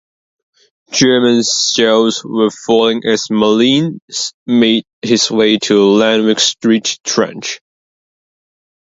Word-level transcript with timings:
German 0.91 1.43
shells 1.43 2.23
were 2.25 2.49
falling 2.49 3.03
as 3.05 3.29
Malins 3.29 4.33
made 4.47 4.83
his 5.03 5.29
way 5.29 5.59
to 5.59 5.75
Lanwick 5.79 6.39
Street 6.39 6.97
Trench. 7.03 7.59